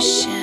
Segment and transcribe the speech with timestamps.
[0.00, 0.39] ocean.